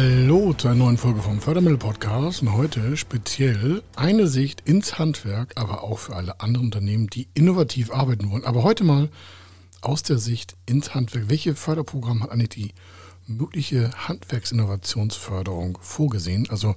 [0.00, 5.82] Hallo zu einer neuen Folge vom Fördermittel-Podcast und heute speziell eine Sicht ins Handwerk, aber
[5.82, 8.46] auch für alle anderen Unternehmen, die innovativ arbeiten wollen.
[8.46, 9.10] Aber heute mal
[9.82, 11.28] aus der Sicht ins Handwerk.
[11.28, 12.72] Welche Förderprogramme hat eigentlich die
[13.26, 16.48] mögliche Handwerksinnovationsförderung vorgesehen?
[16.48, 16.76] Also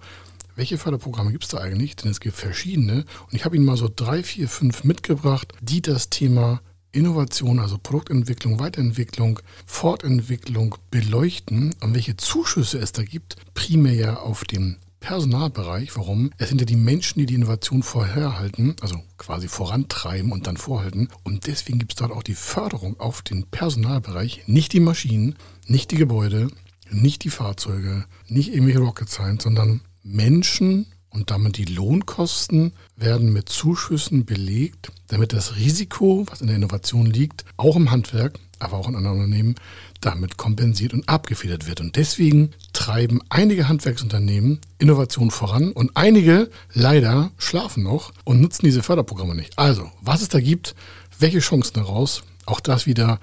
[0.58, 1.95] welche Förderprogramme gibt es da eigentlich?
[1.95, 5.81] Denn es gibt verschiedene und ich habe Ihnen mal so drei, vier, fünf mitgebracht, die
[5.81, 6.59] das Thema
[6.94, 14.45] Innovation, also Produktentwicklung, Weiterentwicklung, Fortentwicklung beleuchten und welche Zuschüsse es da gibt, primär ja auf
[14.45, 15.98] dem Personalbereich.
[15.98, 16.31] Warum?
[16.38, 21.09] Es sind ja die Menschen, die die Innovation vorherhalten, also quasi vorantreiben und dann vorhalten.
[21.23, 25.36] Und deswegen gibt es dort auch die Förderung auf den Personalbereich, nicht die Maschinen,
[25.67, 26.48] nicht die Gebäude,
[26.89, 33.49] nicht die Fahrzeuge, nicht irgendwelche Rocket Science, sondern Menschen und damit die Lohnkosten werden mit
[33.49, 38.88] Zuschüssen belegt, damit das Risiko, was in der Innovation liegt, auch im Handwerk, aber auch
[38.88, 39.55] in anderen Unternehmen,
[40.02, 41.81] damit kompensiert und abgefedert wird.
[41.81, 48.84] Und deswegen treiben einige Handwerksunternehmen Innovation voran und einige leider schlafen noch und nutzen diese
[48.84, 49.58] Förderprogramme nicht.
[49.58, 50.75] Also, was es da gibt,
[51.19, 53.19] welche Chancen daraus, auch das wieder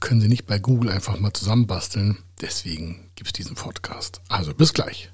[0.00, 2.18] können Sie nicht bei Google einfach mal zusammenbasteln.
[2.40, 4.20] Deswegen gibt es diesen Podcast.
[4.28, 5.13] Also bis gleich.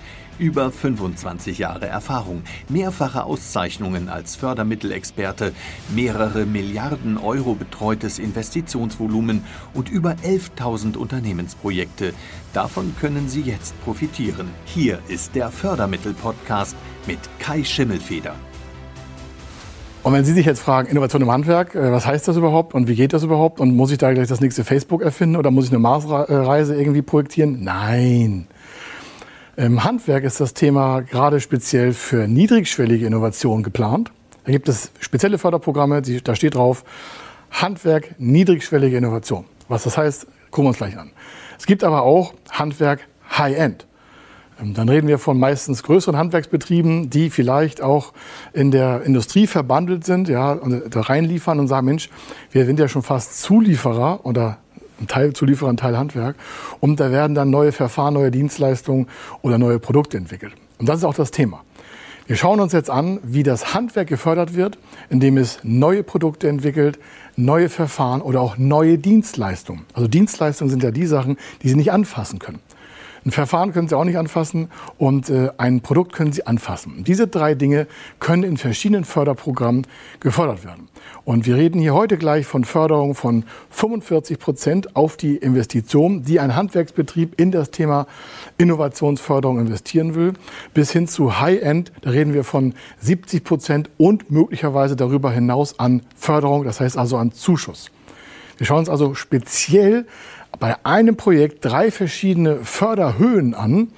[0.39, 5.53] Über 25 Jahre Erfahrung, mehrfache Auszeichnungen als Fördermittelexperte,
[5.93, 9.43] mehrere Milliarden Euro betreutes Investitionsvolumen
[9.73, 12.13] und über 11.000 Unternehmensprojekte.
[12.53, 14.49] Davon können Sie jetzt profitieren.
[14.65, 16.75] Hier ist der Fördermittel-Podcast
[17.07, 18.35] mit Kai Schimmelfeder.
[20.03, 22.87] Und wenn Sie sich jetzt fragen, Innovation im Handwerk, äh, was heißt das überhaupt und
[22.87, 25.65] wie geht das überhaupt und muss ich da gleich das nächste Facebook erfinden oder muss
[25.65, 27.63] ich eine Marsreise irgendwie projektieren?
[27.63, 28.47] Nein.
[29.57, 34.09] Im Handwerk ist das Thema gerade speziell für niedrigschwellige Innovationen geplant.
[34.45, 36.85] Da gibt es spezielle Förderprogramme, da steht drauf
[37.51, 39.43] Handwerk niedrigschwellige Innovation.
[39.67, 41.11] Was das heißt, gucken wir uns gleich an.
[41.59, 43.07] Es gibt aber auch Handwerk
[43.37, 43.87] High-End.
[44.61, 48.13] Ähm, dann reden wir von meistens größeren Handwerksbetrieben, die vielleicht auch
[48.53, 52.09] in der Industrie verbandelt sind, ja, und da reinliefern und sagen, Mensch,
[52.51, 54.59] wir sind ja schon fast Zulieferer oder
[55.07, 56.35] Teil Zulieferer, Teil Handwerk.
[56.79, 59.07] Und da werden dann neue Verfahren, neue Dienstleistungen
[59.41, 60.53] oder neue Produkte entwickelt.
[60.77, 61.63] Und das ist auch das Thema.
[62.27, 64.77] Wir schauen uns jetzt an, wie das Handwerk gefördert wird,
[65.09, 66.97] indem es neue Produkte entwickelt,
[67.35, 69.85] neue Verfahren oder auch neue Dienstleistungen.
[69.93, 72.59] Also Dienstleistungen sind ja die Sachen, die Sie nicht anfassen können.
[73.23, 77.03] Ein Verfahren können Sie auch nicht anfassen und äh, ein Produkt können Sie anfassen.
[77.03, 77.85] Diese drei Dinge
[78.19, 79.85] können in verschiedenen Förderprogrammen
[80.19, 80.89] gefördert werden.
[81.23, 86.39] Und wir reden hier heute gleich von Förderung von 45 Prozent auf die Investition, die
[86.39, 88.07] ein Handwerksbetrieb in das Thema
[88.57, 90.33] Innovationsförderung investieren will,
[90.73, 91.91] bis hin zu High-End.
[92.01, 97.17] Da reden wir von 70 Prozent und möglicherweise darüber hinaus an Förderung, das heißt also
[97.17, 97.91] an Zuschuss.
[98.57, 100.05] Wir schauen uns also speziell
[100.59, 103.89] bei einem Projekt drei verschiedene Förderhöhen an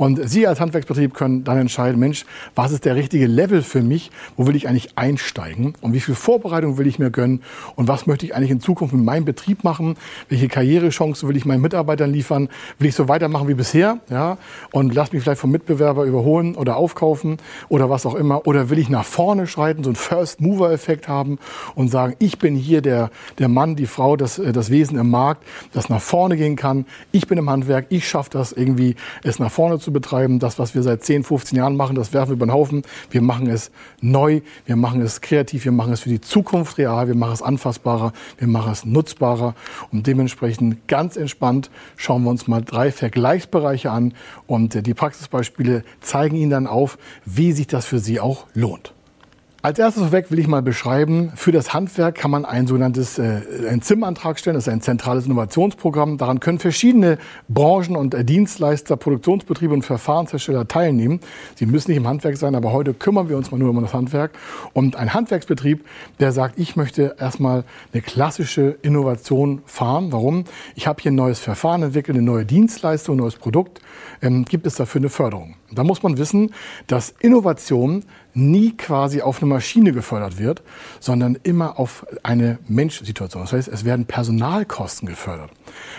[0.00, 2.24] und Sie als Handwerksbetrieb können dann entscheiden, Mensch,
[2.54, 4.10] was ist der richtige Level für mich?
[4.34, 5.74] Wo will ich eigentlich einsteigen?
[5.82, 7.42] Und wie viel Vorbereitung will ich mir gönnen?
[7.76, 9.98] Und was möchte ich eigentlich in Zukunft mit meinem Betrieb machen?
[10.30, 12.48] Welche Karrierechancen will ich meinen Mitarbeitern liefern?
[12.78, 13.98] Will ich so weitermachen wie bisher?
[14.08, 14.38] Ja?
[14.72, 17.36] Und lass mich vielleicht vom Mitbewerber überholen oder aufkaufen
[17.68, 18.46] oder was auch immer?
[18.46, 21.38] Oder will ich nach vorne schreiten, so einen First-Mover-Effekt haben
[21.74, 25.10] und sagen, ich bin hier der, der Mann, die Frau, das, äh, das Wesen im
[25.10, 25.44] Markt,
[25.74, 26.86] das nach vorne gehen kann.
[27.12, 30.38] Ich bin im Handwerk, ich schaffe das irgendwie, es nach vorne zu betreiben.
[30.38, 32.82] Das, was wir seit 10, 15 Jahren machen, das werfen wir über den Haufen.
[33.10, 33.70] Wir machen es
[34.00, 37.42] neu, wir machen es kreativ, wir machen es für die Zukunft real, wir machen es
[37.42, 39.54] anfassbarer, wir machen es nutzbarer.
[39.92, 44.14] Und dementsprechend ganz entspannt schauen wir uns mal drei Vergleichsbereiche an.
[44.46, 48.94] Und äh, die Praxisbeispiele zeigen Ihnen dann auf, wie sich das für Sie auch lohnt.
[49.62, 53.42] Als erstes vorweg will ich mal beschreiben, für das Handwerk kann man ein sogenanntes äh,
[53.68, 54.54] ein ZIM-Antrag stellen.
[54.54, 56.16] Das ist ein zentrales Innovationsprogramm.
[56.16, 57.18] Daran können verschiedene
[57.50, 61.20] Branchen und äh, Dienstleister, Produktionsbetriebe und Verfahrenshersteller teilnehmen.
[61.56, 63.92] Sie müssen nicht im Handwerk sein, aber heute kümmern wir uns mal nur um das
[63.92, 64.30] Handwerk.
[64.72, 65.84] Und ein Handwerksbetrieb,
[66.20, 70.10] der sagt, ich möchte erstmal eine klassische Innovation fahren.
[70.10, 70.44] Warum?
[70.74, 73.82] Ich habe hier ein neues Verfahren entwickelt, eine neue Dienstleistung, ein neues Produkt.
[74.22, 75.56] Ähm, gibt es dafür eine Förderung?
[75.72, 76.52] Da muss man wissen,
[76.86, 80.62] dass Innovation nie quasi auf einem Maschine gefördert wird,
[81.00, 83.42] sondern immer auf eine Menschsituation.
[83.42, 85.50] Das heißt, es werden Personalkosten gefördert.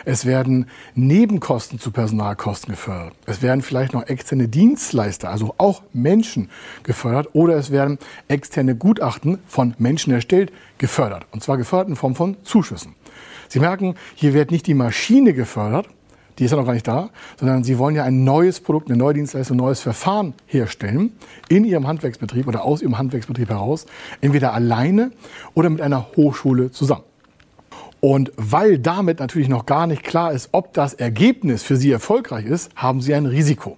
[0.05, 3.13] Es werden Nebenkosten zu Personalkosten gefördert.
[3.25, 6.49] Es werden vielleicht noch externe Dienstleister, also auch Menschen
[6.83, 7.97] gefördert oder es werden
[8.27, 11.25] externe Gutachten von Menschen erstellt, gefördert.
[11.31, 12.95] Und zwar gefördert in Form von Zuschüssen.
[13.47, 15.87] Sie merken, hier wird nicht die Maschine gefördert,
[16.37, 18.97] die ist ja noch gar nicht da, sondern Sie wollen ja ein neues Produkt, eine
[18.97, 21.11] neue Dienstleistung, ein neues Verfahren herstellen
[21.49, 23.85] in Ihrem Handwerksbetrieb oder aus Ihrem Handwerksbetrieb heraus,
[24.21, 25.11] entweder alleine
[25.53, 27.03] oder mit einer Hochschule zusammen.
[27.99, 32.45] Und weil damit natürlich noch gar nicht klar ist, ob das Ergebnis für Sie erfolgreich
[32.45, 33.77] ist, haben Sie ein Risiko.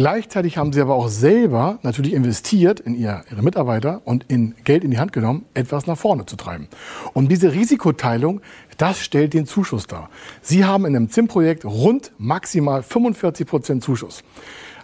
[0.00, 4.82] Gleichzeitig haben sie aber auch selber natürlich investiert in ihr, ihre Mitarbeiter und in Geld
[4.82, 6.68] in die Hand genommen, etwas nach vorne zu treiben.
[7.12, 8.40] Und diese Risikoteilung,
[8.78, 10.08] das stellt den Zuschuss dar.
[10.40, 14.22] Sie haben in einem ZIM-Projekt rund maximal 45 Prozent Zuschuss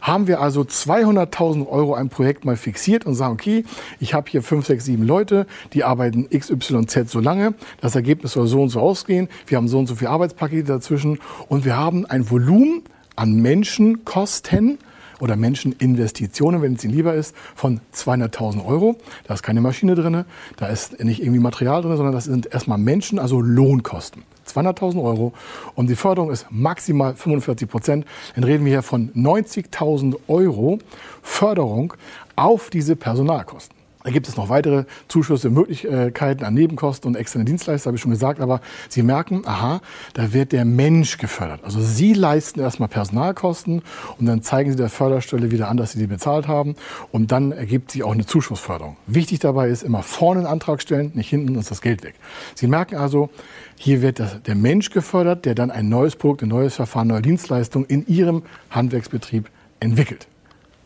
[0.02, 3.64] haben wir also 200.000 Euro ein Projekt mal fixiert und sagen, okay,
[3.98, 8.46] ich habe hier 5, 6, 7 Leute, die arbeiten XYZ so lange, das Ergebnis soll
[8.46, 12.04] so und so ausgehen, wir haben so und so viele Arbeitspakete dazwischen und wir haben
[12.04, 12.82] ein Volumen
[13.16, 14.78] an Menschenkosten,
[15.20, 18.96] oder Menscheninvestitionen, wenn es Ihnen lieber ist, von 200.000 Euro.
[19.24, 20.24] Da ist keine Maschine drin,
[20.56, 24.22] da ist nicht irgendwie Material drin, sondern das sind erstmal Menschen, also Lohnkosten.
[24.46, 25.32] 200.000 Euro
[25.74, 28.06] und die Förderung ist maximal 45 Prozent.
[28.34, 30.78] Dann reden wir hier von 90.000 Euro
[31.22, 31.94] Förderung
[32.36, 33.76] auf diese Personalkosten.
[34.06, 38.12] Da gibt es noch weitere Zuschüsse, Möglichkeiten an Nebenkosten und externe Dienstleister, habe ich schon
[38.12, 38.38] gesagt.
[38.41, 39.81] Aber Sie merken, aha,
[40.14, 41.64] da wird der Mensch gefördert.
[41.64, 43.82] Also Sie leisten erstmal Personalkosten
[44.17, 46.76] und dann zeigen Sie der Förderstelle wieder an, dass Sie die bezahlt haben.
[47.11, 48.97] Und dann ergibt sich auch eine Zuschussförderung.
[49.08, 52.14] Wichtig dabei ist immer vorne einen Antrag stellen, nicht hinten ist das Geld weg.
[52.55, 53.31] Sie merken also,
[53.75, 57.85] hier wird der Mensch gefördert, der dann ein neues Produkt, ein neues Verfahren, neue Dienstleistung
[57.87, 59.50] in Ihrem Handwerksbetrieb
[59.81, 60.29] entwickelt.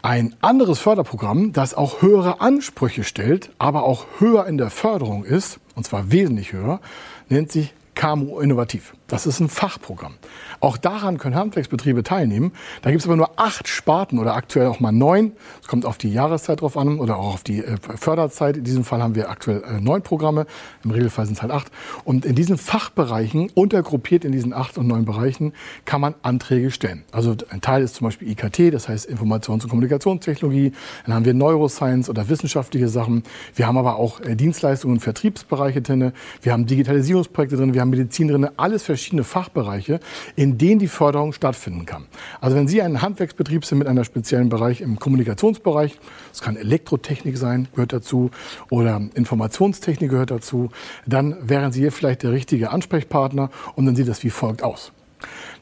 [0.03, 5.61] Ein anderes Förderprogramm, das auch höhere Ansprüche stellt, aber auch höher in der Förderung ist,
[5.75, 6.81] und zwar wesentlich höher,
[7.29, 8.95] nennt sich KMU Innovativ.
[9.11, 10.15] Das ist ein Fachprogramm.
[10.61, 12.53] Auch daran können Handwerksbetriebe teilnehmen.
[12.83, 15.33] Da gibt es aber nur acht Sparten oder aktuell auch mal neun.
[15.61, 18.57] Es kommt auf die Jahreszeit drauf an oder auch auf die äh, Förderzeit.
[18.57, 20.47] In diesem Fall haben wir aktuell äh, neun Programme.
[20.85, 21.73] Im Regelfall sind es halt acht.
[22.05, 25.55] Und in diesen Fachbereichen, untergruppiert in diesen acht und neun Bereichen,
[25.85, 27.03] kann man Anträge stellen.
[27.11, 30.71] Also ein Teil ist zum Beispiel IKT, das heißt Informations- und Kommunikationstechnologie.
[31.07, 33.25] Dann haben wir Neuroscience oder wissenschaftliche Sachen.
[33.57, 36.13] Wir haben aber auch äh, Dienstleistungen und Vertriebsbereiche drin.
[36.43, 37.75] Wir haben Digitalisierungsprojekte drin.
[37.75, 38.49] Wir haben Medizin drin.
[38.57, 40.01] Alles verschiedene Fachbereiche,
[40.37, 42.07] in denen die Förderung stattfinden kann.
[42.41, 45.99] Also wenn Sie ein Handwerksbetrieb sind mit einem speziellen Bereich im Kommunikationsbereich,
[46.33, 48.31] es kann Elektrotechnik sein, gehört dazu,
[48.71, 50.71] oder Informationstechnik gehört dazu,
[51.07, 54.93] dann wären Sie hier vielleicht der richtige Ansprechpartner und dann sieht das wie folgt aus.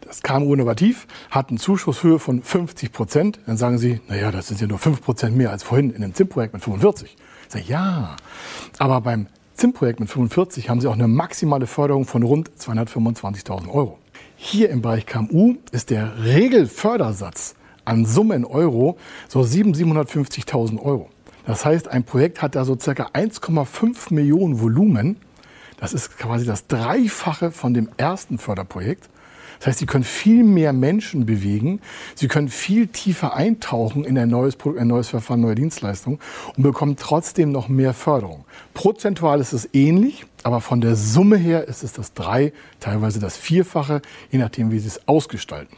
[0.00, 3.40] Das KMU Innovativ hat eine Zuschusshöhe von 50 Prozent.
[3.46, 6.14] Dann sagen Sie, naja, das sind ja nur 5 Prozent mehr als vorhin in dem
[6.14, 7.16] ZIM-Projekt mit 45.
[7.46, 8.16] Ich sage, ja,
[8.78, 9.26] aber beim
[9.58, 13.98] ZIM-Projekt mit 45 haben Sie auch eine maximale Förderung von rund 225.000 Euro.
[14.36, 21.10] Hier im Bereich KMU ist der Regelfördersatz an Summe in Euro so 750.000 Euro.
[21.44, 25.16] Das heißt, ein Projekt hat da so circa 1,5 Millionen Volumen.
[25.80, 29.08] Das ist quasi das Dreifache von dem ersten Förderprojekt.
[29.58, 31.80] Das heißt, Sie können viel mehr Menschen bewegen,
[32.14, 36.20] Sie können viel tiefer eintauchen in ein neues Produkt, ein neues Verfahren, neue Dienstleistung
[36.56, 38.44] und bekommen trotzdem noch mehr Förderung.
[38.74, 43.36] Prozentual ist es ähnlich, aber von der Summe her ist es das drei, teilweise das
[43.36, 45.76] vierfache, je nachdem, wie Sie es ausgestalten.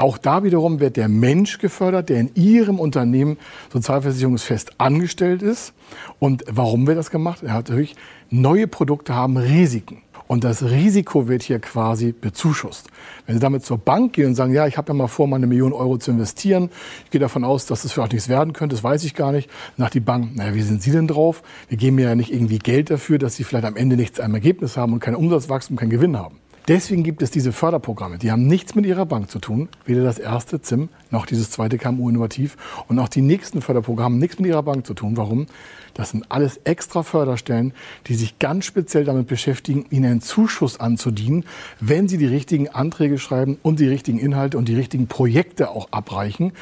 [0.00, 3.36] Auch da wiederum wird der Mensch gefördert, der in Ihrem Unternehmen
[3.72, 5.72] sozialversicherungsfest angestellt ist.
[6.20, 7.42] Und warum wird das gemacht?
[7.42, 7.96] Er hat natürlich
[8.30, 10.02] neue Produkte haben Risiken.
[10.28, 12.88] Und das Risiko wird hier quasi bezuschusst.
[13.26, 15.36] Wenn Sie damit zur Bank gehen und sagen, ja, ich habe ja mal vor, mal
[15.36, 16.68] eine Million Euro zu investieren,
[17.06, 19.48] ich gehe davon aus, dass das vielleicht nichts werden könnte, das weiß ich gar nicht,
[19.76, 21.42] dann sagt die Bank, naja, wie sind Sie denn drauf?
[21.68, 24.34] Wir geben mir ja nicht irgendwie Geld dafür, dass Sie vielleicht am Ende nichts am
[24.34, 26.36] Ergebnis haben und kein Umsatzwachstum, kein Gewinn haben.
[26.68, 28.18] Deswegen gibt es diese Förderprogramme.
[28.18, 29.70] Die haben nichts mit ihrer Bank zu tun.
[29.86, 32.58] Weder das erste ZIM noch dieses zweite KMU Innovativ.
[32.88, 35.16] Und auch die nächsten Förderprogramme haben nichts mit ihrer Bank zu tun.
[35.16, 35.46] Warum?
[35.94, 37.72] Das sind alles extra Förderstellen,
[38.06, 41.46] die sich ganz speziell damit beschäftigen, Ihnen einen Zuschuss anzudienen,
[41.80, 45.88] wenn Sie die richtigen Anträge schreiben und die richtigen Inhalte und die richtigen Projekte auch
[45.90, 46.52] abreichen.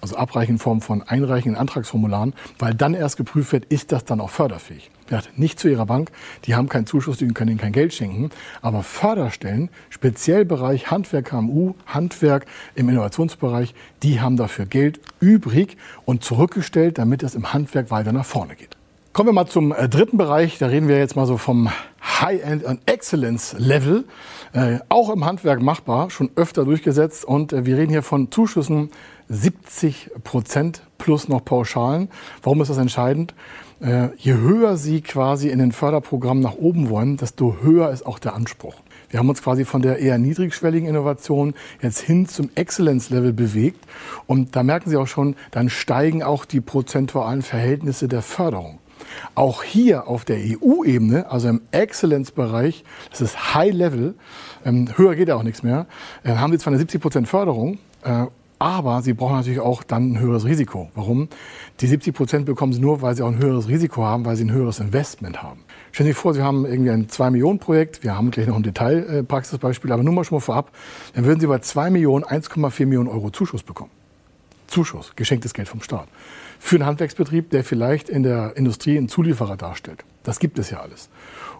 [0.00, 4.04] Also abreichen in Form von Einreichen in Antragsformularen, weil dann erst geprüft wird, ist das
[4.04, 4.92] dann auch förderfähig.
[5.36, 6.10] Nicht zu ihrer Bank,
[6.44, 8.30] die haben keinen Zuschuss, die können ihnen kein Geld schenken.
[8.62, 16.24] Aber Förderstellen, speziell Bereich Handwerk, KMU, Handwerk im Innovationsbereich, die haben dafür Geld übrig und
[16.24, 18.76] zurückgestellt, damit es im Handwerk weiter nach vorne geht.
[19.16, 20.58] Kommen wir mal zum äh, dritten Bereich.
[20.58, 21.70] Da reden wir jetzt mal so vom
[22.02, 24.04] High-End und Excellence-Level.
[24.52, 27.24] Äh, auch im Handwerk machbar, schon öfter durchgesetzt.
[27.24, 28.90] Und äh, wir reden hier von Zuschüssen
[29.30, 32.08] 70 Prozent plus noch Pauschalen.
[32.42, 33.34] Warum ist das entscheidend?
[33.80, 38.18] Äh, je höher Sie quasi in den Förderprogrammen nach oben wollen, desto höher ist auch
[38.18, 38.74] der Anspruch.
[39.10, 43.84] Wir haben uns quasi von der eher niedrigschwelligen Innovation jetzt hin zum Excellence-Level bewegt.
[44.26, 48.78] Und da merken Sie auch schon, dann steigen auch die prozentualen Verhältnisse der Förderung.
[49.34, 54.14] Auch hier auf der EU-Ebene, also im Excellence-Bereich, das ist High Level,
[54.64, 55.86] ähm, höher geht ja auch nichts mehr,
[56.24, 58.26] äh, haben Sie zwar eine 70 Prozent Förderung, äh,
[58.58, 60.90] aber sie brauchen natürlich auch dann ein höheres Risiko.
[60.94, 61.28] Warum?
[61.80, 64.44] Die 70 Prozent bekommen sie nur, weil sie auch ein höheres Risiko haben, weil sie
[64.44, 65.60] ein höheres Investment haben.
[65.92, 68.02] Stellen Sie sich vor, Sie haben irgendwie ein 2-Millionen-Projekt.
[68.02, 70.70] Wir haben gleich noch ein Detailpraxisbeispiel, aber nur mal schon mal vorab.
[71.14, 73.90] Dann würden Sie bei 2 Millionen 1,4 Millionen Euro Zuschuss bekommen.
[74.66, 76.08] Zuschuss, geschenktes Geld vom Staat.
[76.58, 80.04] Für einen Handwerksbetrieb, der vielleicht in der Industrie einen Zulieferer darstellt.
[80.26, 81.08] Das gibt es ja alles.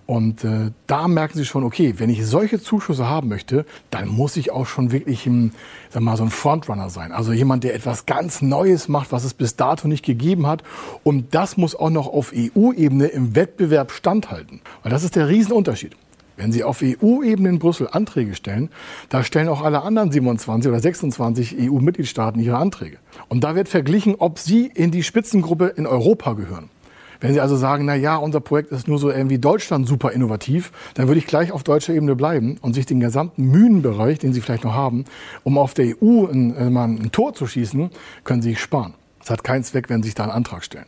[0.07, 4.37] Und äh, da merken Sie schon, okay, wenn ich solche Zuschüsse haben möchte, dann muss
[4.37, 5.53] ich auch schon wirklich ein,
[5.91, 7.13] sag mal, so ein Frontrunner sein.
[7.13, 10.63] Also jemand, der etwas ganz Neues macht, was es bis dato nicht gegeben hat.
[11.05, 14.61] Und das muss auch noch auf EU-Ebene im Wettbewerb standhalten.
[14.83, 15.97] Weil das ist der Riesenunterschied.
[16.37, 18.69] Wenn Sie auf EU-Ebene in Brüssel Anträge stellen,
[19.09, 22.99] da stellen auch alle anderen 27 oder 26 EU-Mitgliedstaaten ihre Anträge.
[23.29, 26.69] Und da wird verglichen, ob Sie in die Spitzengruppe in Europa gehören.
[27.21, 30.73] Wenn Sie also sagen, na ja, unser Projekt ist nur so irgendwie Deutschland super innovativ,
[30.95, 34.41] dann würde ich gleich auf deutscher Ebene bleiben und sich den gesamten Mühenbereich, den Sie
[34.41, 35.05] vielleicht noch haben,
[35.45, 37.91] um auf der EU ein, äh, mal ein Tor zu schießen,
[38.25, 38.95] können Sie sich sparen.
[39.23, 40.87] Es hat keinen Zweck, wenn Sie sich da einen Antrag stellen.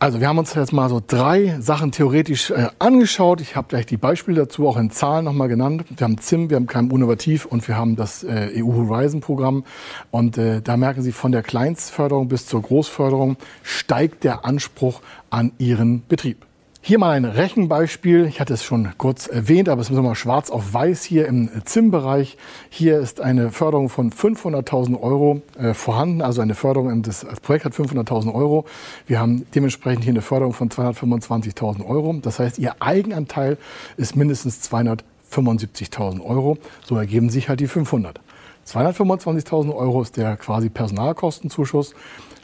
[0.00, 3.40] Also wir haben uns jetzt mal so drei Sachen theoretisch äh, angeschaut.
[3.40, 5.84] Ich habe gleich die Beispiele dazu auch in Zahlen nochmal genannt.
[5.88, 9.64] Wir haben ZIM, wir haben KMU Innovativ und wir haben das äh, EU Horizon Programm.
[10.12, 15.00] Und äh, da merken Sie, von der Kleinstförderung bis zur Großförderung steigt der Anspruch
[15.30, 16.47] an Ihren Betrieb.
[16.88, 18.24] Hier mal ein Rechenbeispiel.
[18.24, 21.50] Ich hatte es schon kurz erwähnt, aber es ist nochmal schwarz auf weiß hier im
[21.62, 22.38] ZIM-Bereich.
[22.70, 27.66] Hier ist eine Förderung von 500.000 Euro äh, vorhanden, also eine Förderung, das, das Projekt
[27.66, 28.64] hat 500.000 Euro.
[29.06, 32.18] Wir haben dementsprechend hier eine Förderung von 225.000 Euro.
[32.22, 33.58] Das heißt, Ihr Eigenanteil
[33.98, 36.56] ist mindestens 275.000 Euro.
[36.86, 38.18] So ergeben sich halt die 500.
[38.66, 41.94] 225.000 Euro ist der quasi Personalkostenzuschuss.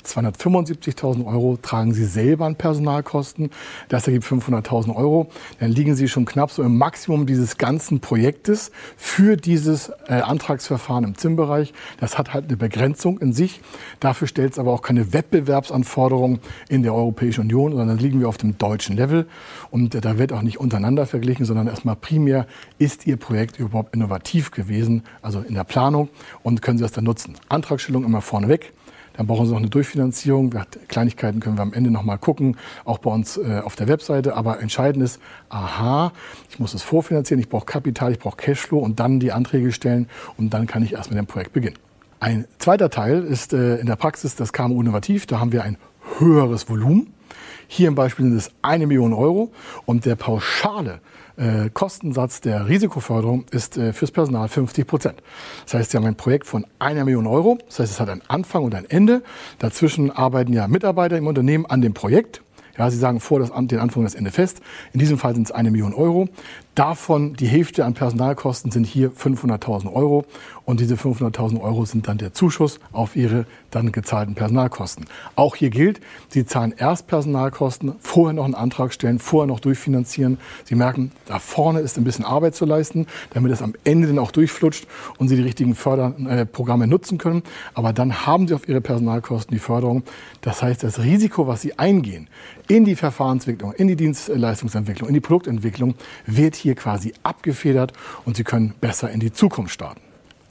[0.06, 3.50] 275.000 Euro tragen Sie selber an Personalkosten.
[3.88, 5.28] Das ergibt 500.000 Euro.
[5.60, 11.04] Dann liegen Sie schon knapp so im Maximum dieses ganzen Projektes für dieses äh, Antragsverfahren
[11.04, 11.72] im ZIM-Bereich.
[11.98, 13.60] Das hat halt eine Begrenzung in sich.
[14.00, 18.36] Dafür stellt es aber auch keine Wettbewerbsanforderungen in der Europäischen Union, sondern liegen wir auf
[18.36, 19.26] dem deutschen Level.
[19.70, 22.46] Und äh, da wird auch nicht untereinander verglichen, sondern erstmal primär,
[22.78, 26.08] ist Ihr Projekt überhaupt innovativ gewesen, also in der Planung
[26.42, 27.34] und können Sie das dann nutzen.
[27.48, 28.72] Antragstellung immer vorneweg.
[29.16, 30.52] Dann brauchen Sie noch eine Durchfinanzierung.
[30.88, 34.36] Kleinigkeiten können wir am Ende noch mal gucken, auch bei uns äh, auf der Webseite.
[34.36, 36.12] Aber entscheidend ist, aha,
[36.50, 40.08] ich muss es vorfinanzieren, ich brauche Kapital, ich brauche Cashflow und dann die Anträge stellen
[40.36, 41.76] und dann kann ich erst mit dem Projekt beginnen.
[42.20, 45.26] Ein zweiter Teil ist äh, in der Praxis das KMU Innovativ.
[45.26, 45.76] Da haben wir ein
[46.18, 47.12] höheres Volumen.
[47.68, 49.52] Hier im Beispiel sind es eine Million Euro
[49.84, 51.00] und der pauschale
[51.36, 55.22] äh, Kostensatz der Risikoförderung ist äh, fürs Personal 50 Prozent.
[55.64, 57.58] Das heißt, Sie haben ein Projekt von einer Million Euro.
[57.66, 59.22] Das heißt, es hat einen Anfang und ein Ende.
[59.58, 62.42] Dazwischen arbeiten ja Mitarbeiter im Unternehmen an dem Projekt.
[62.76, 64.60] Ja, Sie sagen vor das, den Anfang und das Ende fest.
[64.92, 66.28] In diesem Fall sind es eine Million Euro.
[66.74, 70.24] Davon die Hälfte an Personalkosten sind hier 500.000 Euro.
[70.64, 75.04] Und diese 500.000 Euro sind dann der Zuschuss auf Ihre dann gezahlten Personalkosten.
[75.36, 80.38] Auch hier gilt, Sie zahlen erst Personalkosten, vorher noch einen Antrag stellen, vorher noch durchfinanzieren.
[80.64, 84.18] Sie merken, da vorne ist ein bisschen Arbeit zu leisten, damit es am Ende dann
[84.18, 84.86] auch durchflutscht
[85.18, 87.42] und Sie die richtigen Förderprogramme nutzen können.
[87.74, 90.02] Aber dann haben Sie auf Ihre Personalkosten die Förderung.
[90.40, 92.28] Das heißt, das Risiko, was Sie eingehen
[92.68, 95.94] in die Verfahrensentwicklung, in die Dienstleistungsentwicklung, in die Produktentwicklung,
[96.26, 97.92] wird hier quasi abgefedert
[98.24, 100.00] und Sie können besser in die Zukunft starten.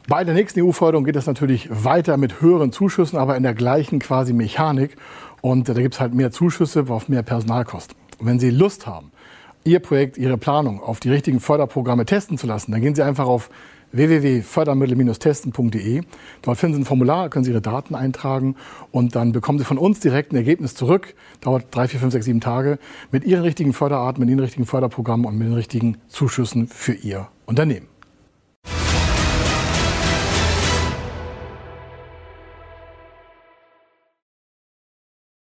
[0.08, 4.00] Bei der nächsten EU-Förderung geht es natürlich weiter mit höheren Zuschüssen, aber in der gleichen
[4.00, 4.96] quasi Mechanik.
[5.42, 7.96] Und da gibt es halt mehr Zuschüsse auf mehr Personalkosten.
[8.20, 9.12] Und wenn Sie Lust haben,
[9.66, 13.26] Ihr Projekt, Ihre Planung auf die richtigen Förderprogramme testen zu lassen, dann gehen Sie einfach
[13.26, 13.50] auf
[13.94, 16.02] www.fördermittel-testen.de.
[16.42, 18.58] Dort finden Sie ein Formular, können Sie Ihre Daten eintragen
[18.92, 21.16] und dann bekommen Sie von uns direkt ein Ergebnis zurück.
[21.42, 22.78] Dauert drei, vier, fünf, sechs, sieben Tage
[23.12, 27.30] mit Ihren richtigen Förderarten, mit Ihren richtigen Förderprogrammen und mit den richtigen Zuschüssen für Ihr
[27.46, 27.93] Unternehmen.